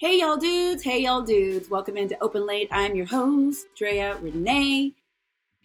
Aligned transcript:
Hey, 0.00 0.20
y'all 0.20 0.38
dudes. 0.38 0.82
Hey, 0.82 1.02
y'all 1.02 1.20
dudes. 1.20 1.68
Welcome 1.68 1.98
into 1.98 2.16
Open 2.22 2.46
Late. 2.46 2.70
I'm 2.72 2.96
your 2.96 3.04
host, 3.04 3.66
Drea 3.76 4.16
Renee. 4.16 4.94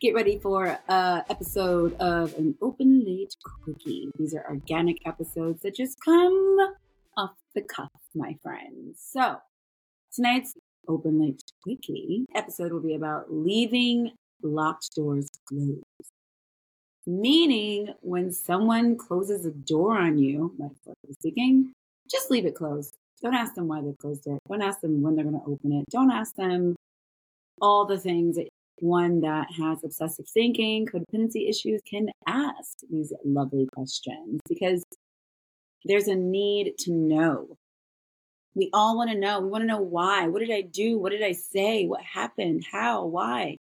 Get 0.02 0.14
ready 0.14 0.40
for 0.40 0.78
a 0.90 1.24
episode 1.30 1.94
of 2.02 2.34
an 2.34 2.54
Open 2.62 3.06
Late 3.06 3.34
Quickie. 3.64 4.12
These 4.20 4.36
are 4.36 4.46
organic 4.50 5.08
episodes 5.08 5.62
that 5.62 5.74
just 5.74 6.02
come 6.04 6.58
off 7.16 7.32
the 7.54 7.62
cuff, 7.62 7.94
my 8.14 8.36
friends. 8.44 9.02
So, 9.10 9.38
tonight's 10.14 10.54
Open 10.86 11.22
Late 11.22 11.42
Quickie 11.64 12.26
episode 12.36 12.74
will 12.74 12.82
be 12.82 12.96
about 12.96 13.32
leaving 13.32 14.12
locked 14.44 14.94
doors 14.98 15.30
closed. 15.46 15.82
Meaning, 17.08 17.94
when 18.02 18.34
someone 18.34 18.98
closes 18.98 19.46
a 19.46 19.52
door 19.52 19.98
on 19.98 20.18
you, 20.18 20.54
metaphorically 20.58 21.14
speaking, 21.22 21.72
just 22.12 22.30
leave 22.30 22.46
it 22.46 22.56
closed 22.56 22.98
don't 23.26 23.34
ask 23.34 23.56
them 23.56 23.68
why 23.68 23.82
they 23.82 23.94
closed 24.00 24.28
it. 24.28 24.38
Don't 24.48 24.62
ask 24.62 24.82
them 24.82 25.02
when 25.02 25.16
they're 25.16 25.26
going 25.26 25.40
to 25.40 25.52
open 25.52 25.72
it. 25.72 25.86
Don't 25.90 26.12
ask 26.12 26.36
them 26.36 26.76
all 27.60 27.88
the 27.88 27.98
things 27.98 28.36
that 28.36 28.48
one 28.80 29.22
that 29.22 29.48
has 29.58 29.84
obsessive 29.84 30.28
thinking, 30.28 30.86
codependency 30.86 31.50
issues 31.50 31.82
can 31.90 32.10
ask 32.28 32.78
these 32.88 33.12
lovely 33.24 33.68
questions 33.74 34.42
because 34.48 34.84
there's 35.86 36.08
a 36.08 36.16
need 36.16 36.78
to 36.80 36.92
know. 36.92 37.58
We 38.54 38.70
all 38.74 38.96
want 38.96 39.10
to 39.10 39.18
know. 39.18 39.40
We 39.40 39.50
want 39.50 39.64
to 39.64 39.68
know 39.68 39.82
why. 39.82 40.28
What 40.28 40.40
did 40.40 40.52
I 40.52 40.62
do? 40.62 41.00
What 41.00 41.12
did 41.12 41.24
I 41.24 41.32
say? 41.32 41.88
What 41.88 42.04
happened? 42.04 42.64
How? 42.72 43.06
Why? 43.06 43.58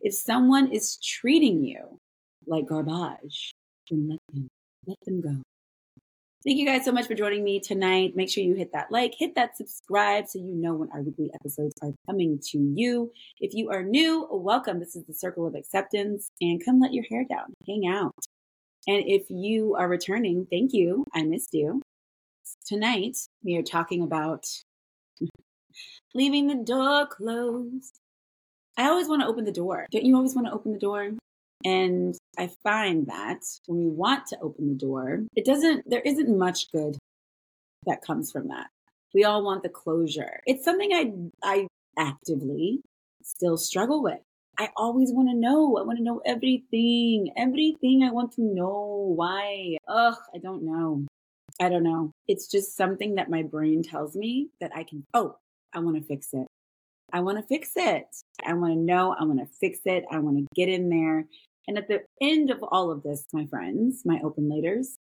If 0.00 0.14
someone 0.14 0.70
is 0.70 0.96
treating 1.02 1.64
you 1.64 1.98
like 2.46 2.66
garbage, 2.68 3.52
then 3.90 4.10
let 4.10 4.20
them 4.32 4.48
let 4.86 4.98
them 5.04 5.20
go. 5.20 5.42
Thank 6.44 6.58
you 6.58 6.66
guys 6.66 6.84
so 6.84 6.90
much 6.90 7.06
for 7.06 7.14
joining 7.14 7.44
me 7.44 7.60
tonight. 7.60 8.16
Make 8.16 8.28
sure 8.28 8.42
you 8.42 8.56
hit 8.56 8.72
that 8.72 8.90
like, 8.90 9.14
hit 9.16 9.36
that 9.36 9.56
subscribe 9.56 10.26
so 10.26 10.40
you 10.40 10.52
know 10.52 10.74
when 10.74 10.90
our 10.90 11.00
weekly 11.00 11.30
episodes 11.32 11.74
are 11.82 11.92
coming 12.10 12.40
to 12.50 12.58
you. 12.58 13.12
If 13.38 13.54
you 13.54 13.70
are 13.70 13.84
new, 13.84 14.26
welcome. 14.28 14.80
This 14.80 14.96
is 14.96 15.04
the 15.04 15.14
Circle 15.14 15.46
of 15.46 15.54
Acceptance 15.54 16.32
and 16.40 16.60
come 16.64 16.80
let 16.80 16.92
your 16.92 17.04
hair 17.08 17.24
down, 17.30 17.54
hang 17.64 17.86
out. 17.86 18.16
And 18.88 19.04
if 19.06 19.26
you 19.30 19.76
are 19.78 19.88
returning, 19.88 20.48
thank 20.50 20.72
you. 20.72 21.04
I 21.14 21.22
missed 21.22 21.50
you. 21.52 21.80
Tonight, 22.66 23.18
we 23.44 23.56
are 23.56 23.62
talking 23.62 24.02
about 24.02 24.44
leaving 26.12 26.48
the 26.48 26.56
door 26.56 27.06
closed. 27.06 28.00
I 28.76 28.88
always 28.88 29.06
want 29.06 29.22
to 29.22 29.28
open 29.28 29.44
the 29.44 29.52
door. 29.52 29.86
Don't 29.92 30.04
you 30.04 30.16
always 30.16 30.34
want 30.34 30.48
to 30.48 30.52
open 30.52 30.72
the 30.72 30.80
door? 30.80 31.10
And 31.64 32.16
I 32.38 32.50
find 32.62 33.06
that 33.06 33.42
when 33.66 33.78
we 33.78 33.86
want 33.88 34.26
to 34.28 34.38
open 34.40 34.68
the 34.68 34.74
door, 34.74 35.20
it 35.36 35.44
doesn't, 35.44 35.88
there 35.88 36.00
isn't 36.00 36.38
much 36.38 36.70
good 36.72 36.96
that 37.86 38.02
comes 38.02 38.30
from 38.32 38.48
that. 38.48 38.68
We 39.14 39.24
all 39.24 39.44
want 39.44 39.62
the 39.62 39.68
closure. 39.68 40.40
It's 40.46 40.64
something 40.64 40.92
I, 40.92 41.12
I 41.42 41.66
actively 41.98 42.80
still 43.22 43.56
struggle 43.56 44.02
with. 44.02 44.20
I 44.58 44.70
always 44.76 45.12
want 45.12 45.28
to 45.28 45.34
know. 45.34 45.76
I 45.76 45.82
want 45.82 45.98
to 45.98 46.04
know 46.04 46.20
everything, 46.24 47.32
everything 47.36 48.02
I 48.02 48.10
want 48.10 48.32
to 48.34 48.42
know. 48.42 49.12
Why? 49.16 49.76
Ugh, 49.88 50.16
I 50.34 50.38
don't 50.38 50.62
know. 50.62 51.06
I 51.60 51.68
don't 51.68 51.82
know. 51.82 52.12
It's 52.28 52.46
just 52.46 52.76
something 52.76 53.16
that 53.16 53.30
my 53.30 53.42
brain 53.42 53.82
tells 53.82 54.16
me 54.16 54.48
that 54.60 54.70
I 54.74 54.84
can, 54.84 55.04
oh, 55.14 55.36
I 55.74 55.80
want 55.80 55.96
to 55.96 56.02
fix 56.02 56.28
it. 56.32 56.46
I 57.12 57.20
want 57.20 57.38
to 57.38 57.44
fix 57.44 57.72
it. 57.76 58.06
I 58.44 58.54
want 58.54 58.72
to 58.72 58.78
know. 58.78 59.14
I 59.18 59.24
want 59.24 59.40
to 59.40 59.46
fix 59.46 59.80
it. 59.84 60.04
I 60.10 60.18
want 60.18 60.38
to 60.38 60.46
get 60.54 60.68
in 60.68 60.88
there 60.88 61.26
and 61.68 61.78
at 61.78 61.88
the 61.88 62.02
end 62.20 62.50
of 62.50 62.62
all 62.62 62.90
of 62.90 63.02
this, 63.02 63.26
my 63.32 63.46
friends, 63.46 64.02
my 64.04 64.20
open 64.24 64.48
laters, 64.50 64.96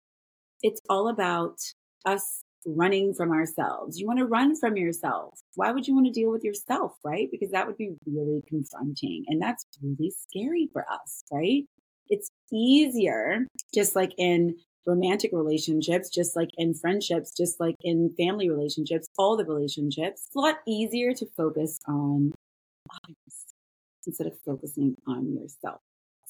it's 0.61 0.81
all 0.89 1.07
about 1.07 1.57
us 2.05 2.43
running 2.65 3.13
from 3.13 3.31
ourselves. 3.31 3.99
You 3.99 4.05
want 4.05 4.19
to 4.19 4.25
run 4.25 4.55
from 4.55 4.75
yourself. 4.75 5.39
Why 5.55 5.71
would 5.71 5.87
you 5.87 5.95
want 5.95 6.07
to 6.07 6.11
deal 6.11 6.31
with 6.31 6.43
yourself, 6.43 6.93
right? 7.03 7.29
Because 7.31 7.51
that 7.51 7.67
would 7.67 7.77
be 7.77 7.95
really 8.05 8.41
confronting 8.47 9.25
and 9.27 9.41
that's 9.41 9.65
really 9.81 10.11
scary 10.11 10.69
for 10.73 10.85
us, 10.91 11.23
right? 11.31 11.63
It's 12.09 12.29
easier, 12.51 13.47
just 13.73 13.95
like 13.95 14.13
in 14.17 14.57
romantic 14.85 15.31
relationships, 15.31 16.09
just 16.09 16.35
like 16.35 16.49
in 16.57 16.73
friendships, 16.73 17.31
just 17.35 17.59
like 17.59 17.75
in 17.81 18.13
family 18.17 18.49
relationships, 18.49 19.07
all 19.17 19.37
the 19.37 19.45
relationships, 19.45 20.25
it's 20.27 20.35
a 20.35 20.39
lot 20.39 20.57
easier 20.67 21.13
to 21.13 21.25
focus 21.37 21.79
on 21.87 22.33
others 22.91 23.45
instead 24.07 24.27
of 24.27 24.33
focusing 24.45 24.95
on 25.07 25.33
yourself. 25.33 25.81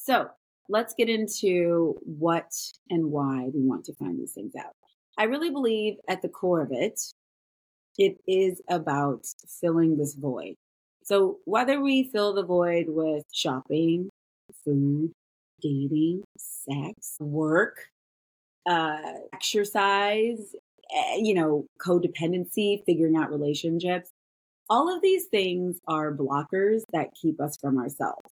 So 0.01 0.29
let's 0.69 0.93
get 0.93 1.09
into 1.09 1.99
what 2.05 2.49
and 2.89 3.11
why 3.11 3.49
we 3.53 3.61
want 3.61 3.83
to 3.85 3.95
find 3.95 4.17
these 4.17 4.31
things 4.31 4.53
out. 4.57 4.73
I 5.17 5.25
really 5.25 5.49
believe 5.49 5.97
at 6.07 6.21
the 6.21 6.29
core 6.29 6.61
of 6.61 6.71
it, 6.71 6.97
it 7.97 8.15
is 8.25 8.61
about 8.69 9.25
filling 9.59 9.97
this 9.97 10.15
void. 10.15 10.55
So 11.03 11.39
whether 11.43 11.81
we 11.81 12.09
fill 12.09 12.33
the 12.33 12.45
void 12.45 12.85
with 12.87 13.25
shopping, 13.33 14.09
food, 14.63 15.11
dating, 15.61 16.23
sex, 16.37 17.17
work, 17.19 17.79
uh, 18.65 19.15
exercise, 19.33 20.55
eh, 20.95 21.17
you 21.17 21.33
know, 21.33 21.65
codependency, 21.85 22.85
figuring 22.85 23.17
out 23.17 23.31
relationships, 23.31 24.09
all 24.69 24.95
of 24.95 25.01
these 25.01 25.25
things 25.25 25.77
are 25.89 26.15
blockers 26.15 26.83
that 26.93 27.09
keep 27.21 27.41
us 27.41 27.57
from 27.59 27.77
ourselves 27.77 28.29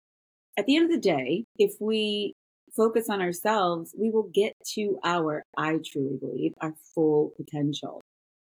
at 0.57 0.67
the 0.67 0.77
end 0.77 0.87
of 0.87 0.91
the 0.91 1.01
day, 1.01 1.45
if 1.59 1.75
we 1.81 2.35
focus 2.75 3.09
on 3.09 3.21
ourselves, 3.21 3.95
we 3.99 4.11
will 4.11 4.31
get 4.35 4.53
to 4.75 4.99
our, 5.05 5.43
I 5.57 5.79
truly 5.85 6.19
believe, 6.21 6.53
our 6.61 6.75
full 6.95 7.33
potential. 7.37 8.01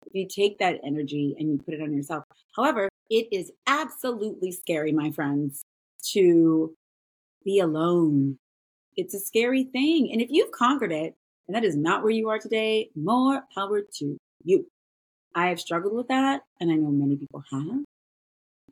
If 0.07 0.15
you 0.15 0.27
take 0.29 0.59
that 0.59 0.81
energy 0.85 1.35
and 1.39 1.49
you 1.49 1.59
put 1.65 1.75
it 1.75 1.83
on 1.83 1.95
yourself. 1.95 2.25
However, 2.57 2.89
it 3.11 3.29
is 3.31 3.53
absolutely 3.67 4.53
scary, 4.53 4.93
my 4.93 5.11
friends, 5.11 5.63
to 6.13 6.75
be 7.45 7.61
alone. 7.61 8.39
It's 8.97 9.15
a 9.15 9.21
scary 9.21 9.65
thing. 9.65 10.11
And 10.13 10.21
if 10.21 10.29
you've 10.31 10.51
conquered 10.51 10.93
it, 10.93 11.15
and 11.47 11.57
that 11.57 11.65
is 11.65 11.77
not 11.77 12.03
where 12.03 12.13
you 12.13 12.29
are 12.31 12.39
today, 12.39 12.91
more 12.95 13.43
power 13.55 13.83
to 13.99 14.17
you. 14.45 14.67
I 15.35 15.49
have 15.49 15.61
struggled 15.61 15.95
with 15.95 16.09
that, 16.09 16.43
and 16.61 16.71
I 16.71 16.75
know 16.75 16.91
many 16.91 17.17
people 17.17 17.43
have 17.51 17.85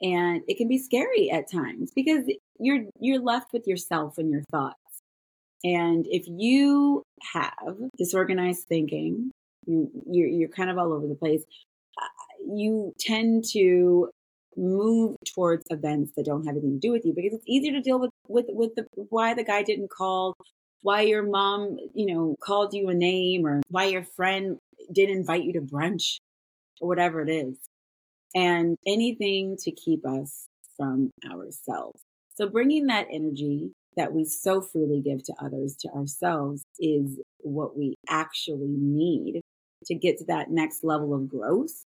and 0.02 0.42
it 0.48 0.56
can 0.56 0.68
be 0.68 0.78
scary 0.78 1.30
at 1.30 1.50
times 1.50 1.92
because 1.94 2.24
you're 2.58 2.84
you're 3.00 3.20
left 3.20 3.52
with 3.52 3.66
yourself 3.66 4.18
and 4.18 4.30
your 4.30 4.42
thoughts. 4.50 4.76
And 5.62 6.06
if 6.08 6.24
you 6.26 7.02
have 7.32 7.76
disorganized 7.98 8.66
thinking 8.66 9.30
you, 9.66 9.90
you're, 10.10 10.28
you're 10.28 10.48
kind 10.48 10.70
of 10.70 10.78
all 10.78 10.92
over 10.92 11.06
the 11.06 11.14
place 11.14 11.42
uh, 12.00 12.54
you 12.54 12.94
tend 12.98 13.44
to 13.52 14.08
move 14.56 15.16
towards 15.34 15.64
events 15.70 16.12
that 16.16 16.24
don't 16.24 16.44
have 16.46 16.54
anything 16.54 16.80
to 16.80 16.86
do 16.88 16.92
with 16.92 17.04
you 17.04 17.12
because 17.14 17.34
it's 17.34 17.44
easier 17.46 17.72
to 17.72 17.80
deal 17.80 18.00
with 18.00 18.10
with 18.28 18.46
with 18.48 18.74
the 18.74 18.86
why 18.94 19.34
the 19.34 19.44
guy 19.44 19.62
didn't 19.62 19.90
call 19.90 20.34
why 20.82 21.02
your 21.02 21.22
mom 21.22 21.76
you 21.94 22.12
know 22.12 22.34
called 22.42 22.74
you 22.74 22.88
a 22.88 22.94
name 22.94 23.46
or 23.46 23.60
why 23.68 23.84
your 23.84 24.02
friend 24.02 24.58
didn't 24.92 25.16
invite 25.16 25.44
you 25.44 25.52
to 25.52 25.60
brunch 25.60 26.16
or 26.80 26.88
whatever 26.88 27.22
it 27.22 27.30
is 27.30 27.56
and 28.34 28.76
anything 28.86 29.56
to 29.60 29.70
keep 29.70 30.06
us 30.06 30.46
from 30.76 31.10
ourselves. 31.30 32.00
So 32.34 32.48
bringing 32.48 32.86
that 32.86 33.06
energy 33.12 33.72
that 33.96 34.12
we 34.12 34.24
so 34.24 34.60
freely 34.60 35.00
give 35.00 35.22
to 35.24 35.34
others 35.42 35.76
to 35.80 35.88
ourselves 35.88 36.62
is 36.78 37.18
what 37.40 37.76
we 37.76 37.96
actually 38.08 38.68
need 38.68 39.40
to 39.86 39.94
get 39.94 40.18
to 40.18 40.24
that 40.26 40.50
next 40.50 40.84
level 40.84 41.14
of 41.14 41.28
growth, 41.28 41.84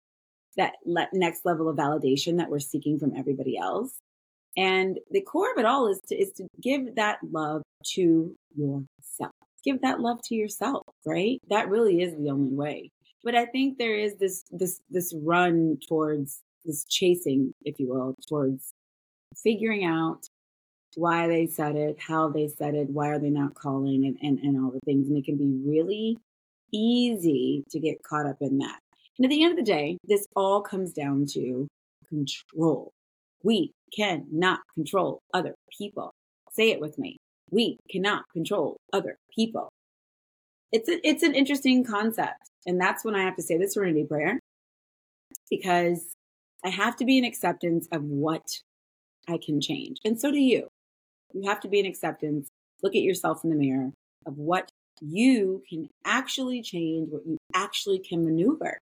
that 0.58 0.74
le- 0.86 1.10
next 1.14 1.46
level 1.46 1.70
of 1.70 1.78
validation 1.78 2.38
that 2.38 2.50
we're 2.50 2.60
seeking 2.60 3.00
from 3.00 3.16
everybody 3.16 3.58
else. 3.58 4.00
And 4.58 4.98
the 5.12 5.22
core 5.22 5.52
of 5.52 5.58
it 5.58 5.66
all 5.66 5.88
is 5.88 6.00
to, 6.08 6.16
is 6.16 6.32
to 6.34 6.48
give 6.62 6.96
that 6.96 7.20
love 7.32 7.62
to 7.94 8.36
yourself. 8.56 9.32
Give 9.64 9.82
that 9.82 10.00
love 10.00 10.22
to 10.26 10.36
yourself, 10.36 10.84
right? 11.06 11.40
That 11.50 11.70
really 11.70 12.02
is 12.02 12.16
the 12.16 12.30
only 12.32 12.56
way. 12.56 12.90
But 13.24 13.36
I 13.36 13.46
think 13.46 13.78
there 13.78 13.96
is 13.96 14.16
this 14.16 14.44
this 14.52 14.82
this 14.90 15.14
run 15.16 15.78
towards 15.88 16.42
this 16.66 16.86
chasing, 16.86 17.54
if 17.64 17.80
you 17.80 17.90
will, 17.90 18.16
towards 18.28 18.74
figuring 19.36 19.86
out 19.86 20.28
why 20.96 21.28
they 21.28 21.46
said 21.46 21.76
it, 21.76 21.98
how 22.00 22.30
they 22.30 22.48
said 22.48 22.76
it, 22.76 22.90
why 22.90 23.10
are 23.10 23.20
they 23.20 23.30
not 23.30 23.54
calling, 23.54 24.06
and, 24.06 24.18
and, 24.22 24.40
and 24.40 24.58
all 24.64 24.72
the 24.72 24.80
things. 24.86 25.08
And 25.08 25.18
it 25.18 25.26
can 25.26 25.38
be 25.38 25.62
really 25.66 26.18
easy 26.72 27.64
to 27.70 27.80
get 27.80 28.04
caught 28.04 28.26
up 28.26 28.38
in 28.42 28.58
that. 28.60 28.80
And 29.18 29.26
at 29.26 29.30
the 29.30 29.44
end 29.44 29.58
of 29.58 29.66
the 29.66 29.72
day, 29.72 29.98
this 30.04 30.26
all 30.36 30.62
comes 30.62 30.94
down 30.94 31.26
to 31.34 31.68
control. 32.08 32.92
We 33.44 33.72
cannot 33.96 34.62
control 34.74 35.20
other 35.34 35.56
people. 35.78 36.12
Say 36.52 36.72
it 36.72 36.82
with 36.82 36.98
me. 36.98 37.18
We 37.52 37.78
cannot 37.90 38.24
control 38.34 38.78
other 38.94 39.18
people. 39.36 39.70
It's 40.72 40.90
a, 40.90 41.00
it's 41.08 41.24
an 41.24 41.36
interesting 41.36 41.84
concept. 41.84 42.50
And 42.66 42.80
that's 42.80 43.04
when 43.04 43.16
I 43.16 43.24
have 43.24 43.36
to 43.38 43.42
say 43.42 43.58
the 43.58 43.68
serenity 43.68 44.06
prayer 44.06 44.40
because 45.50 46.14
I 46.64 46.70
have 46.70 46.96
to 46.98 47.06
be 47.06 47.18
in 47.18 47.24
acceptance 47.26 47.88
of 47.92 48.04
what 48.04 48.46
I 49.28 49.38
can 49.44 49.62
change. 49.62 49.98
And 50.04 50.20
so 50.20 50.32
do 50.32 50.40
you. 50.40 50.68
You 51.34 51.50
have 51.50 51.60
to 51.62 51.68
be 51.68 51.80
in 51.80 51.86
acceptance. 51.86 52.50
Look 52.84 52.96
at 52.96 53.02
yourself 53.02 53.44
in 53.44 53.50
the 53.50 53.56
mirror 53.56 53.92
of 54.26 54.38
what 54.38 54.72
you 55.02 55.64
can 55.70 55.90
actually 56.06 56.62
change, 56.62 57.10
what 57.12 57.26
you 57.26 57.38
actually 57.54 58.00
can 58.00 58.24
maneuver. 58.26 58.80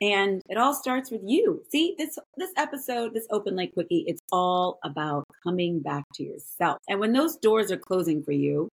And 0.00 0.42
it 0.48 0.56
all 0.56 0.74
starts 0.74 1.10
with 1.10 1.22
you. 1.24 1.64
See, 1.72 1.94
this 1.98 2.18
this 2.36 2.52
episode, 2.56 3.14
this 3.14 3.26
open 3.30 3.56
late 3.56 3.74
quickie, 3.74 4.04
it's 4.06 4.20
all 4.30 4.78
about 4.84 5.24
coming 5.42 5.80
back 5.80 6.04
to 6.14 6.22
yourself. 6.22 6.78
And 6.88 7.00
when 7.00 7.12
those 7.12 7.36
doors 7.36 7.72
are 7.72 7.78
closing 7.78 8.22
for 8.22 8.32
you, 8.32 8.68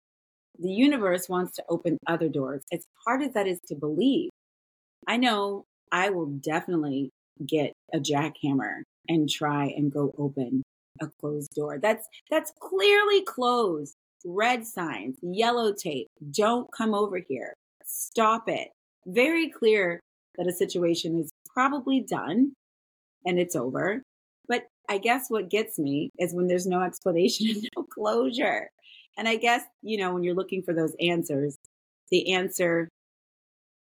the 0.58 0.70
universe 0.70 1.28
wants 1.28 1.56
to 1.56 1.64
open 1.68 1.98
other 2.06 2.28
doors. 2.28 2.62
As 2.72 2.84
hard 3.04 3.22
as 3.22 3.32
that 3.34 3.46
is 3.46 3.60
to 3.68 3.74
believe, 3.74 4.30
I 5.06 5.16
know 5.16 5.64
I 5.92 6.10
will 6.10 6.26
definitely 6.26 7.10
get 7.46 7.72
a 7.92 7.98
jackhammer 7.98 8.82
and 9.08 9.28
try 9.28 9.66
and 9.76 9.92
go 9.92 10.12
open 10.18 10.62
a 11.00 11.08
closed 11.20 11.54
door. 11.54 11.78
That's 11.80 12.06
that's 12.30 12.52
clearly 12.60 13.22
closed. 13.22 13.94
Red 14.24 14.66
signs, 14.66 15.16
yellow 15.22 15.72
tape. 15.72 16.08
Don't 16.32 16.68
come 16.76 16.94
over 16.94 17.20
here. 17.28 17.54
Stop 17.84 18.48
it. 18.48 18.68
Very 19.06 19.48
clear 19.48 20.00
that 20.36 20.48
a 20.48 20.52
situation 20.52 21.20
is 21.20 21.30
probably 21.54 22.00
done 22.00 22.52
and 23.24 23.38
it's 23.38 23.54
over. 23.54 24.02
But 24.48 24.64
I 24.88 24.98
guess 24.98 25.26
what 25.28 25.50
gets 25.50 25.78
me 25.78 26.10
is 26.18 26.34
when 26.34 26.48
there's 26.48 26.66
no 26.66 26.82
explanation 26.82 27.48
and 27.50 27.68
no 27.76 27.84
closure. 27.84 28.68
And 29.16 29.28
I 29.28 29.36
guess, 29.36 29.62
you 29.82 29.98
know, 29.98 30.12
when 30.12 30.22
you're 30.22 30.34
looking 30.34 30.62
for 30.62 30.74
those 30.74 30.94
answers, 31.00 31.56
the 32.10 32.32
answer 32.34 32.88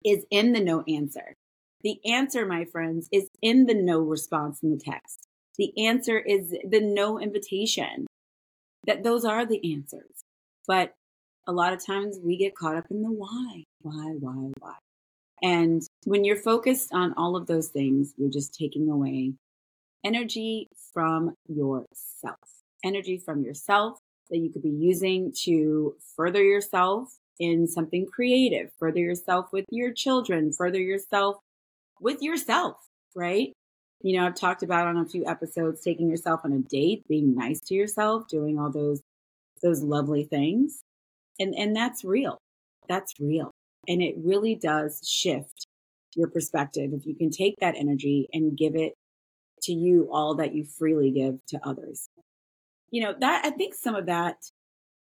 is 0.05 0.25
in 0.31 0.52
the 0.52 0.61
no 0.61 0.82
answer. 0.88 1.34
The 1.82 1.99
answer, 2.05 2.46
my 2.46 2.64
friends, 2.64 3.08
is 3.12 3.28
in 3.43 3.67
the 3.67 3.75
no 3.75 4.00
response 4.00 4.62
in 4.62 4.70
the 4.70 4.81
text. 4.82 5.26
The 5.58 5.87
answer 5.87 6.19
is 6.19 6.50
the 6.50 6.81
no 6.81 7.19
invitation. 7.19 8.06
That 8.87 9.02
those 9.02 9.25
are 9.25 9.44
the 9.44 9.75
answers. 9.75 10.23
But 10.67 10.94
a 11.46 11.52
lot 11.52 11.73
of 11.73 11.84
times 11.84 12.19
we 12.23 12.37
get 12.37 12.55
caught 12.55 12.76
up 12.76 12.87
in 12.90 13.02
the 13.02 13.11
why, 13.11 13.64
why, 13.82 14.14
why, 14.20 14.52
why. 14.58 14.75
And 15.43 15.82
when 16.05 16.25
you're 16.25 16.37
focused 16.37 16.93
on 16.93 17.14
all 17.17 17.37
of 17.37 17.46
those 17.46 17.69
things, 17.69 18.14
you're 18.17 18.31
just 18.31 18.55
taking 18.55 18.88
away 18.88 19.34
energy 20.05 20.69
from 20.93 21.34
yourself, 21.49 22.38
energy 22.84 23.19
from 23.19 23.43
yourself 23.43 23.99
that 24.31 24.38
you 24.38 24.50
could 24.50 24.62
be 24.62 24.70
using 24.70 25.32
to 25.44 25.96
further 26.17 26.43
yourself 26.43 27.17
in 27.38 27.67
something 27.67 28.06
creative, 28.06 28.70
further 28.78 29.00
yourself 29.00 29.52
with 29.52 29.64
your 29.70 29.93
children, 29.93 30.52
further 30.52 30.81
yourself 30.81 31.37
with 32.00 32.23
yourself, 32.23 32.76
right? 33.14 33.52
You 34.02 34.19
know, 34.19 34.26
I've 34.26 34.34
talked 34.34 34.62
about 34.62 34.87
on 34.87 34.99
a 34.99 35.08
few 35.08 35.26
episodes 35.26 35.82
taking 35.82 36.08
yourself 36.08 36.40
on 36.44 36.52
a 36.52 36.58
date, 36.58 37.02
being 37.08 37.34
nice 37.34 37.61
to 37.62 37.75
yourself, 37.75 38.28
doing 38.28 38.58
all 38.58 38.70
those 38.70 39.00
those 39.62 39.82
lovely 39.82 40.25
things. 40.25 40.81
And 41.38 41.55
and 41.55 41.75
that's 41.75 42.05
real. 42.05 42.38
That's 42.88 43.12
real. 43.19 43.50
And 43.88 44.02
it 44.02 44.14
really 44.19 44.55
does 44.55 45.00
shift 45.06 45.67
your 46.14 46.28
perspective 46.28 46.93
if 46.93 47.06
you 47.06 47.14
can 47.14 47.31
take 47.31 47.55
that 47.61 47.76
energy 47.76 48.28
and 48.32 48.56
give 48.56 48.75
it 48.75 48.94
to 49.62 49.73
you 49.73 50.08
all 50.12 50.34
that 50.37 50.55
you 50.55 50.64
freely 50.64 51.11
give 51.11 51.44
to 51.49 51.61
others. 51.62 52.08
You 52.96 53.02
know, 53.02 53.14
that 53.20 53.44
I 53.44 53.50
think 53.50 53.75
some 53.75 53.94
of 53.94 54.06
that 54.06 54.37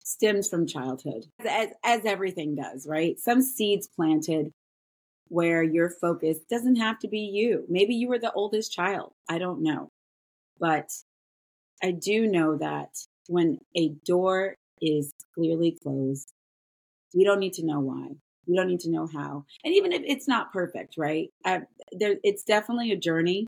stems 0.03 0.47
from 0.47 0.68
childhood, 0.68 1.25
as, 1.44 1.69
as 1.83 2.06
everything 2.06 2.53
does, 2.53 2.86
right? 2.88 3.19
Some 3.19 3.41
seeds 3.41 3.88
planted 3.88 4.51
where 5.30 5.63
your 5.63 5.89
focus 5.89 6.38
doesn't 6.51 6.75
have 6.75 7.00
to 7.00 7.07
be 7.07 7.21
you. 7.21 7.65
Maybe 7.68 7.95
you 7.95 8.07
were 8.07 8.19
the 8.19 8.31
oldest 8.31 8.71
child. 8.71 9.13
I 9.27 9.39
don't 9.39 9.63
know. 9.63 9.89
But 10.59 10.91
I 11.81 11.89
do 11.89 12.27
know 12.27 12.57
that 12.57 12.89
when 13.27 13.57
a 13.75 13.89
door 14.06 14.53
is 14.80 15.12
clearly 15.33 15.75
closed, 15.81 16.31
we 17.15 17.24
don't 17.24 17.39
need 17.39 17.53
to 17.53 17.65
know 17.65 17.80
why. 17.80 18.09
We 18.45 18.56
don't 18.56 18.68
need 18.68 18.81
to 18.81 18.92
know 18.92 19.07
how. 19.12 19.45
And 19.63 19.74
even 19.74 19.94
if 19.94 20.03
it's 20.06 20.27
not 20.27 20.53
perfect, 20.53 20.94
right? 20.95 21.31
I, 21.44 21.62
there, 21.92 22.18
it's 22.24 22.44
definitely 22.44 22.92
a 22.92 22.97
journey 22.97 23.47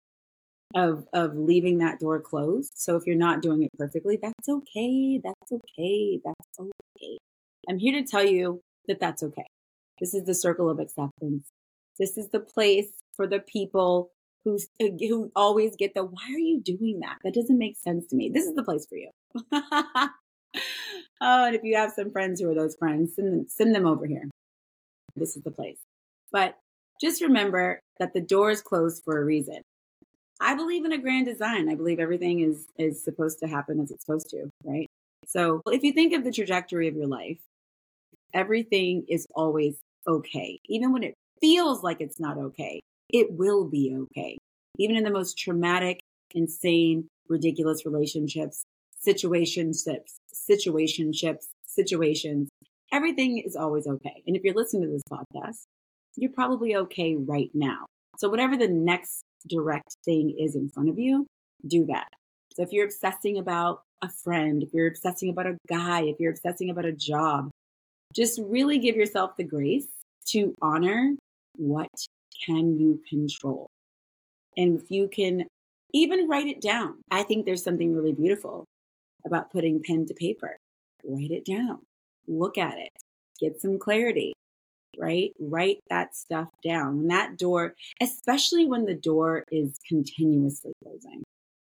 of 0.75 1.05
of 1.13 1.35
leaving 1.35 1.79
that 1.79 1.99
door 1.99 2.19
closed. 2.19 2.73
So 2.75 2.95
if 2.95 3.05
you're 3.05 3.15
not 3.15 3.41
doing 3.41 3.63
it 3.63 3.71
perfectly, 3.77 4.17
that's 4.21 4.49
okay. 4.49 5.19
That's 5.23 5.51
okay. 5.51 6.19
That's 6.23 6.59
okay. 6.59 7.17
I'm 7.69 7.79
here 7.79 7.93
to 8.01 8.07
tell 8.07 8.25
you 8.25 8.61
that 8.87 8.99
that's 8.99 9.23
okay. 9.23 9.45
This 9.99 10.13
is 10.13 10.25
the 10.25 10.33
circle 10.33 10.69
of 10.69 10.79
acceptance. 10.79 11.47
This 11.99 12.17
is 12.17 12.29
the 12.29 12.39
place 12.39 12.91
for 13.15 13.27
the 13.27 13.39
people 13.39 14.11
who 14.43 14.57
uh, 14.81 14.87
who 14.99 15.31
always 15.35 15.75
get 15.75 15.93
the 15.93 16.03
why 16.03 16.33
are 16.33 16.39
you 16.39 16.61
doing 16.61 16.99
that? 17.01 17.17
That 17.23 17.33
doesn't 17.33 17.57
make 17.57 17.77
sense 17.77 18.07
to 18.07 18.15
me. 18.15 18.29
This 18.29 18.45
is 18.45 18.55
the 18.55 18.63
place 18.63 18.87
for 18.87 18.95
you. 18.95 19.09
oh, 19.53 20.09
and 21.21 21.55
if 21.55 21.63
you 21.63 21.75
have 21.75 21.91
some 21.91 22.11
friends 22.11 22.41
who 22.41 22.49
are 22.49 22.55
those 22.55 22.75
friends, 22.75 23.15
send 23.15 23.27
them, 23.27 23.45
send 23.47 23.75
them 23.75 23.85
over 23.85 24.05
here 24.05 24.29
this 25.15 25.35
is 25.35 25.43
the 25.43 25.51
place. 25.51 25.79
But 26.31 26.57
just 26.99 27.21
remember 27.21 27.79
that 27.99 28.13
the 28.13 28.21
door 28.21 28.51
is 28.51 28.61
closed 28.61 29.03
for 29.03 29.19
a 29.19 29.25
reason. 29.25 29.61
I 30.41 30.55
believe 30.55 30.85
in 30.85 30.91
a 30.91 30.97
grand 30.97 31.27
design. 31.27 31.69
I 31.69 31.75
believe 31.75 31.99
everything 31.99 32.39
is 32.39 32.67
is 32.77 33.03
supposed 33.03 33.39
to 33.39 33.47
happen 33.47 33.79
as 33.79 33.91
it's 33.91 34.03
supposed 34.03 34.29
to, 34.31 34.49
right? 34.65 34.87
So, 35.27 35.61
if 35.67 35.83
you 35.83 35.93
think 35.93 36.13
of 36.13 36.23
the 36.23 36.31
trajectory 36.31 36.87
of 36.87 36.95
your 36.95 37.07
life, 37.07 37.37
everything 38.33 39.05
is 39.07 39.27
always 39.35 39.77
okay. 40.07 40.59
Even 40.67 40.91
when 40.91 41.03
it 41.03 41.13
feels 41.39 41.83
like 41.83 42.01
it's 42.01 42.19
not 42.19 42.37
okay, 42.37 42.81
it 43.09 43.31
will 43.31 43.65
be 43.65 43.95
okay. 43.95 44.37
Even 44.79 44.95
in 44.95 45.03
the 45.03 45.11
most 45.11 45.37
traumatic, 45.37 45.99
insane, 46.33 47.07
ridiculous 47.29 47.85
relationships, 47.85 48.63
situationships, 49.05 50.15
situationships, 50.33 51.45
situations, 51.67 52.49
everything 52.91 53.37
is 53.37 53.55
always 53.55 53.85
okay. 53.85 54.23
And 54.25 54.35
if 54.35 54.43
you're 54.43 54.55
listening 54.55 54.83
to 54.83 54.89
this 54.89 55.03
podcast, 55.11 55.65
you're 56.15 56.31
probably 56.31 56.75
okay 56.75 57.15
right 57.15 57.51
now. 57.53 57.85
So, 58.17 58.27
whatever 58.27 58.57
the 58.57 58.67
next 58.67 59.23
direct 59.47 59.95
thing 60.05 60.35
is 60.37 60.55
in 60.55 60.69
front 60.69 60.89
of 60.89 60.99
you, 60.99 61.27
do 61.67 61.85
that. 61.87 62.07
So, 62.53 62.63
if 62.63 62.71
you're 62.71 62.85
obsessing 62.85 63.37
about 63.37 63.81
a 64.01 64.09
friend, 64.09 64.63
if 64.63 64.73
you're 64.73 64.87
obsessing 64.87 65.29
about 65.29 65.47
a 65.47 65.57
guy, 65.67 66.03
if 66.03 66.19
you're 66.19 66.31
obsessing 66.31 66.69
about 66.69 66.85
a 66.85 66.91
job, 66.91 67.49
just 68.13 68.39
really 68.43 68.77
give 68.79 68.95
yourself 68.95 69.35
the 69.37 69.43
grace 69.43 69.87
to 70.27 70.53
honor 70.61 71.15
what 71.55 71.89
can 72.45 72.77
you 72.79 73.01
control. 73.09 73.67
And 74.57 74.79
if 74.79 74.91
you 74.91 75.07
can 75.07 75.45
even 75.93 76.27
write 76.27 76.47
it 76.47 76.61
down, 76.61 77.01
I 77.09 77.23
think 77.23 77.45
there's 77.45 77.63
something 77.63 77.95
really 77.95 78.13
beautiful 78.13 78.65
about 79.25 79.51
putting 79.51 79.81
pen 79.83 80.05
to 80.07 80.13
paper. 80.13 80.57
Write 81.03 81.31
it 81.31 81.45
down 81.45 81.79
look 82.27 82.57
at 82.57 82.77
it, 82.77 82.91
get 83.39 83.61
some 83.61 83.77
clarity, 83.79 84.33
right? 84.97 85.31
Write 85.39 85.79
that 85.89 86.15
stuff 86.15 86.49
down. 86.63 86.97
When 86.97 87.07
that 87.07 87.37
door, 87.37 87.75
especially 88.01 88.65
when 88.65 88.85
the 88.85 88.95
door 88.95 89.45
is 89.51 89.79
continuously 89.87 90.73
closing, 90.83 91.23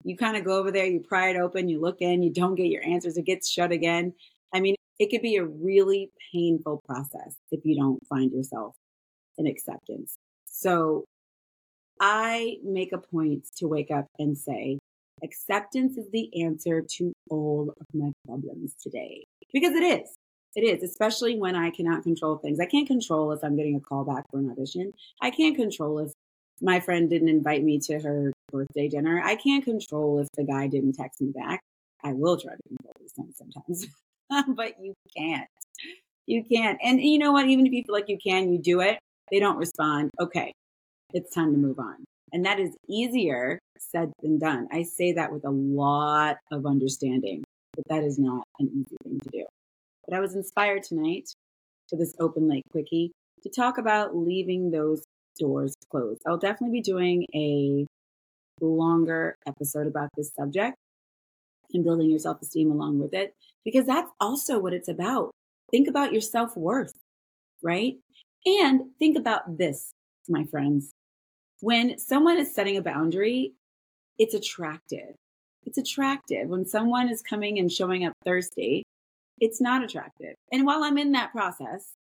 you 0.04 0.18
kind 0.18 0.38
of 0.38 0.44
go 0.44 0.58
over 0.58 0.72
there, 0.72 0.86
you 0.86 1.00
pry 1.00 1.30
it 1.30 1.38
open, 1.38 1.70
you 1.70 1.80
look 1.80 2.02
in, 2.02 2.24
you 2.24 2.32
don't 2.32 2.56
get 2.56 2.68
your 2.68 2.84
answers, 2.84 3.18
it 3.18 3.26
gets 3.26 3.50
shut 3.50 3.72
again. 3.72 4.14
I 4.54 4.60
mean, 4.60 4.76
it 5.00 5.10
could 5.10 5.22
be 5.22 5.38
a 5.38 5.46
really 5.46 6.12
painful 6.34 6.82
process 6.88 7.36
if 7.52 7.62
you 7.66 7.76
don't 7.76 8.00
find 8.08 8.32
yourself 8.32 8.76
in 9.38 9.48
acceptance. 9.48 10.16
So 10.46 11.06
I 12.00 12.58
make 12.64 12.94
a 12.94 12.98
point 12.98 13.48
to 13.58 13.68
wake 13.68 13.92
up 13.92 14.08
and 14.20 14.38
say, 14.38 14.78
acceptance 15.24 15.98
is 15.98 16.08
the 16.12 16.44
answer 16.44 16.82
to 16.98 17.14
all 17.30 17.74
of 17.80 17.88
my 17.94 18.12
problems 18.26 18.76
today. 18.82 19.24
Because 19.54 19.74
it 19.74 19.84
is. 19.84 20.10
It 20.56 20.62
is, 20.62 20.84
especially 20.84 21.40
when 21.40 21.56
I 21.56 21.70
cannot 21.70 22.04
control 22.04 22.38
things. 22.38 22.60
I 22.60 22.66
can't 22.66 22.88
control 22.88 23.32
if 23.32 23.44
I'm 23.44 23.56
getting 23.56 23.76
a 23.76 23.80
call 23.80 24.04
back 24.04 24.26
for 24.30 24.40
an 24.40 24.52
audition. 24.52 24.94
I 25.22 25.32
can't 25.32 25.56
control 25.56 26.00
if 26.00 26.12
my 26.62 26.80
friend 26.80 27.10
didn't 27.10 27.30
invite 27.30 27.64
me 27.64 27.80
to 27.80 28.00
her 28.00 28.34
birthday 28.52 28.90
dinner. 28.90 29.22
I 29.24 29.36
can't 29.36 29.64
control 29.64 30.20
if 30.20 30.28
the 30.36 30.44
guy 30.44 30.68
didn't 30.68 30.94
text 30.94 31.22
me 31.22 31.32
back. 31.32 31.62
I 32.04 32.14
will 32.14 32.38
try 32.38 32.54
to 32.54 32.68
control 32.68 32.94
these 33.00 33.14
things 33.14 33.38
sometimes, 33.38 33.88
but 34.56 34.74
you 34.82 34.94
can't. 35.16 35.48
You 36.28 36.44
can't. 36.44 36.80
And 36.84 37.02
you 37.02 37.18
know 37.18 37.32
what? 37.32 37.48
Even 37.48 37.66
if 37.66 37.72
you 37.72 37.84
feel 37.84 37.96
like 37.96 38.10
you 38.10 38.18
can, 38.18 38.52
you 38.52 38.60
do 38.60 38.82
it. 38.82 39.00
They 39.32 39.40
don't 39.40 39.58
respond. 39.58 40.12
Okay, 40.20 40.54
it's 41.14 41.34
time 41.34 41.54
to 41.54 41.58
move 41.58 41.80
on. 41.80 42.04
And 42.34 42.46
that 42.46 42.60
is 42.60 42.76
easier 42.90 43.60
said 43.78 44.12
than 44.22 44.38
done. 44.38 44.68
I 44.72 44.84
say 44.84 45.14
that 45.14 45.32
with 45.32 45.46
a 45.46 45.50
lot 45.50 46.38
of 46.52 46.66
understanding, 46.66 47.44
but 47.76 47.86
that 47.90 48.04
is 48.04 48.20
not 48.20 48.44
an 48.60 48.70
easy 48.74 48.98
thing 49.04 49.20
to 49.20 49.30
do. 49.30 49.46
But 50.08 50.16
I 50.16 50.20
was 50.20 50.36
inspired 50.36 50.84
tonight 50.84 51.30
to 51.90 51.96
this 51.96 52.14
open 52.20 52.48
late 52.48 52.64
quickie 52.72 53.12
to 53.44 53.50
talk 53.50 53.78
about 53.78 54.16
leaving 54.16 54.72
those 54.72 55.04
doors 55.40 55.74
closed. 55.90 56.22
I'll 56.28 56.38
definitely 56.38 56.80
be 56.80 56.82
doing 56.82 57.26
a 57.36 57.86
longer 58.62 59.36
episode 59.48 59.88
about 59.88 60.10
this 60.16 60.32
subject 60.38 60.76
and 61.74 61.84
building 61.84 62.10
your 62.10 62.20
self 62.20 62.42
esteem 62.42 62.72
along 62.72 63.00
with 63.00 63.14
it, 63.14 63.34
because 63.64 63.86
that's 63.86 64.12
also 64.20 64.60
what 64.60 64.74
it's 64.74 64.90
about. 64.90 65.32
Think 65.72 65.88
about 65.88 66.12
your 66.12 66.22
self 66.22 66.56
worth, 66.56 66.94
right? 67.64 67.96
And 68.46 68.92
think 69.00 69.18
about 69.18 69.58
this, 69.58 69.92
my 70.28 70.44
friends. 70.46 70.92
When 71.62 71.98
someone 71.98 72.38
is 72.38 72.54
setting 72.54 72.78
a 72.78 72.82
boundary, 72.82 73.54
it's 74.18 74.34
attractive. 74.34 75.16
It's 75.66 75.78
attractive. 75.78 76.50
When 76.50 76.66
someone 76.66 77.10
is 77.10 77.22
coming 77.22 77.60
and 77.60 77.72
showing 77.72 78.06
up 78.06 78.14
thirsty, 78.26 78.84
it's 79.42 79.60
not 79.60 79.84
attractive. 79.84 80.36
And 80.52 80.66
while 80.66 80.84
I'm 80.84 81.00
in 81.00 81.12
that 81.14 81.32
process, 81.32 81.94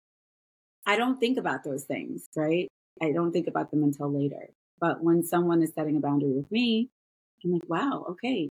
I 0.86 0.96
don't 0.96 1.20
think 1.20 1.38
about 1.38 1.64
those 1.64 1.84
things, 1.84 2.28
right? 2.38 2.68
I 3.02 3.12
don't 3.12 3.32
think 3.32 3.48
about 3.48 3.72
them 3.72 3.84
until 3.84 4.14
later. 4.14 4.50
But 4.80 5.04
when 5.04 5.24
someone 5.24 5.62
is 5.62 5.74
setting 5.74 5.98
a 5.98 6.00
boundary 6.00 6.32
with 6.32 6.52
me, 6.52 6.90
I'm 7.44 7.54
like, 7.54 7.68
wow, 7.68 8.06
okay. 8.12 8.48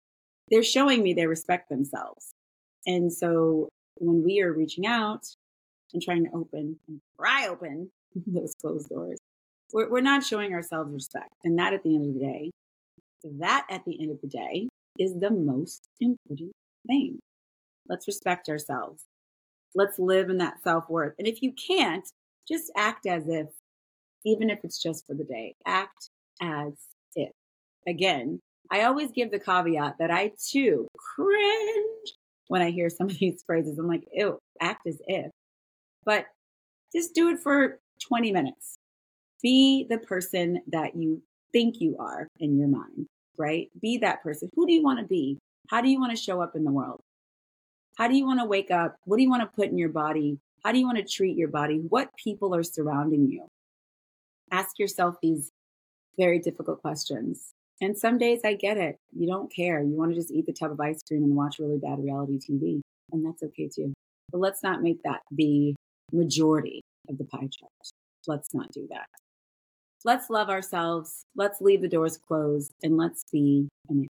They're 0.51 0.63
showing 0.63 1.03
me 1.03 1.13
they 1.13 1.27
respect 1.27 1.69
themselves. 1.69 2.33
And 2.87 3.13
so 3.13 3.69
when 3.97 4.25
we 4.25 4.41
are 4.41 4.53
reaching 4.53 4.87
out 4.87 5.27
and 5.93 6.03
trying 6.03 6.25
to 6.25 6.31
open 6.35 6.79
and 6.89 7.01
pry 7.19 7.47
open 7.49 7.91
those 8.27 8.55
closed 8.61 8.89
doors, 8.89 9.19
we're, 9.73 9.91
we're 9.91 10.01
not 10.01 10.25
showing 10.25 10.55
ourselves 10.55 10.93
respect. 10.93 11.33
And 11.45 11.59
that 11.59 11.75
at 11.75 11.83
the 11.83 11.95
end 11.95 12.07
of 12.07 12.15
the 12.15 12.21
day, 12.21 12.51
that 13.39 13.67
at 13.69 13.85
the 13.85 14.01
end 14.01 14.13
of 14.13 14.21
the 14.23 14.29
day 14.29 14.69
is 14.99 15.19
the 15.21 15.31
most 15.31 15.89
important 16.01 16.53
thing. 16.87 17.19
Let's 17.89 18.07
respect 18.07 18.49
ourselves. 18.49 19.05
Let's 19.75 19.99
live 19.99 20.31
in 20.31 20.39
that 20.39 20.63
self 20.63 20.89
worth. 20.89 21.15
And 21.19 21.27
if 21.27 21.43
you 21.43 21.53
can't, 21.53 22.09
just 22.47 22.73
act 22.77 23.07
as 23.07 23.29
if, 23.29 23.47
even 24.25 24.51
if 24.51 24.61
it's 24.65 24.83
just 24.83 25.07
for 25.07 25.15
the 25.15 25.25
day, 25.25 25.55
act 25.67 26.11
as 26.41 26.73
if. 27.15 27.31
Again, 27.87 28.41
I 28.71 28.83
always 28.83 29.13
give 29.13 29.31
the 29.31 29.39
caveat 29.39 29.97
that 29.99 30.11
I 30.11 30.33
too 30.51 30.89
cringe 30.97 32.15
when 32.49 32.63
I 32.63 32.71
hear 32.71 32.91
some 32.97 33.09
of 33.09 33.19
these 33.19 33.43
phrases. 33.47 33.79
I'm 33.79 33.89
like, 33.89 34.05
ew, 34.13 34.39
act 34.61 34.87
as 34.87 35.01
if. 35.07 35.31
But 36.05 36.27
just 36.95 37.15
do 37.15 37.29
it 37.29 37.41
for 37.41 37.79
20 38.07 38.33
minutes. 38.33 38.77
Be 39.43 39.87
the 39.89 39.99
person 39.99 40.63
that 40.69 40.97
you 40.97 41.23
think 41.53 41.81
you 41.81 41.97
are 41.99 42.29
in 42.41 42.59
your 42.59 42.69
mind, 42.69 43.07
right? 43.37 43.69
Be 43.81 43.99
that 43.99 44.23
person. 44.23 44.49
Who 44.55 44.67
do 44.67 44.73
you 44.73 44.83
want 44.83 44.99
to 45.01 45.07
be? 45.07 45.39
How 45.69 45.81
do 45.81 45.89
you 45.89 46.01
want 46.01 46.17
to 46.17 46.23
show 46.23 46.41
up 46.43 46.57
in 46.57 46.65
the 46.65 46.73
world? 46.73 47.01
How 47.99 48.07
do 48.07 48.17
you 48.17 48.25
want 48.25 48.39
to 48.39 48.47
wake 48.47 48.71
up? 48.71 48.95
What 49.07 49.17
do 49.17 49.25
you 49.25 49.29
want 49.29 49.43
to 49.43 49.57
put 49.57 49.71
in 49.71 49.77
your 49.77 49.89
body? 49.89 50.39
How 50.65 50.71
do 50.71 50.79
you 50.79 50.87
want 50.87 50.99
to 50.99 51.05
treat 51.05 51.37
your 51.37 51.49
body? 51.49 51.79
What 51.89 52.11
people 52.17 52.55
are 52.55 52.63
surrounding 52.63 53.29
you? 53.29 53.49
Ask 54.53 54.79
yourself 54.79 55.17
these 55.21 55.51
very 56.17 56.39
difficult 56.39 56.81
questions. 56.81 57.51
And 57.81 57.99
some 57.99 58.17
days 58.17 58.43
I 58.45 58.55
get 58.55 58.77
it. 58.77 58.99
You 59.13 59.27
don't 59.27 59.53
care. 59.53 59.83
You 59.83 59.97
want 59.97 60.13
to 60.13 60.15
just 60.15 60.31
eat 60.31 60.47
the 60.47 60.53
tub 60.53 60.71
of 60.71 60.81
ice 60.81 61.03
cream 61.03 61.25
and 61.25 61.35
watch 61.35 61.59
really 61.59 61.79
bad 61.79 61.99
reality 61.99 62.39
TV. 62.39 62.81
And 63.11 63.27
that's 63.27 63.43
okay 63.43 63.69
too. 63.69 63.93
But 64.31 64.39
let's 64.39 64.63
not 64.63 64.81
make 64.81 65.03
that 65.03 65.23
the 65.33 65.75
majority 66.13 66.83
of 67.09 67.19
the 67.19 67.25
pie 67.25 67.39
chart. 67.39 67.73
Let's 68.29 68.55
not 68.55 68.71
do 68.71 68.87
that. 68.91 69.07
Let's 70.05 70.31
love 70.31 70.51
ourselves. 70.51 71.25
Let's 71.35 71.61
leave 71.61 71.83
the 71.83 71.89
doors 71.89 72.17
closed 72.17 72.71
and 72.81 72.97
let's 72.97 73.25
be 73.33 73.69
an. 73.89 74.07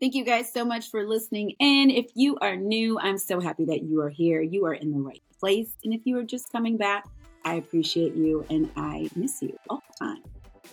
Thank 0.00 0.14
you 0.14 0.24
guys 0.24 0.52
so 0.52 0.64
much 0.64 0.92
for 0.92 1.04
listening 1.04 1.56
in. 1.58 1.90
If 1.90 2.12
you 2.14 2.38
are 2.40 2.54
new, 2.54 3.00
I'm 3.00 3.18
so 3.18 3.40
happy 3.40 3.64
that 3.64 3.82
you 3.82 4.00
are 4.00 4.08
here. 4.08 4.40
You 4.40 4.64
are 4.66 4.74
in 4.74 4.92
the 4.92 5.00
right 5.00 5.22
place. 5.40 5.72
And 5.82 5.92
if 5.92 6.02
you 6.04 6.16
are 6.18 6.22
just 6.22 6.52
coming 6.52 6.76
back, 6.76 7.04
I 7.44 7.54
appreciate 7.54 8.14
you 8.14 8.46
and 8.48 8.70
I 8.76 9.10
miss 9.16 9.42
you 9.42 9.58
all 9.68 9.82
the 9.90 10.04
time. 10.04 10.22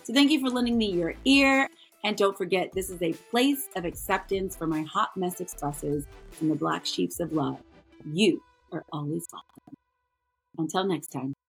So 0.04 0.14
thank 0.14 0.30
you 0.30 0.40
for 0.40 0.48
lending 0.48 0.78
me 0.78 0.92
your 0.92 1.14
ear. 1.24 1.68
And 2.04 2.16
don't 2.16 2.38
forget, 2.38 2.70
this 2.72 2.88
is 2.88 3.02
a 3.02 3.14
place 3.14 3.66
of 3.74 3.84
acceptance 3.84 4.54
for 4.54 4.68
my 4.68 4.82
hot 4.82 5.16
mess 5.16 5.40
expresses 5.40 6.06
and 6.40 6.48
the 6.48 6.54
black 6.54 6.86
sheeps 6.86 7.18
of 7.18 7.32
love. 7.32 7.60
You 8.04 8.40
are 8.70 8.84
always 8.92 9.26
welcome. 9.32 9.74
Until 10.56 10.84
next 10.84 11.08
time. 11.08 11.34